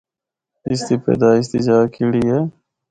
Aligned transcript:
اس 0.69 0.79
دی 0.87 0.95
پیدائش 1.05 1.45
دی 1.51 1.59
جا 1.65 1.77
کِڑی 1.93 2.23
ہے۔ 2.31 2.39